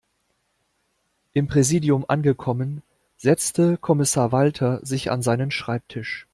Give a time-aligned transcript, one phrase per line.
[1.33, 2.81] Im Präsidium angekommen,
[3.17, 6.25] setzte Kommissar Walter sich an seinen Schreibtisch.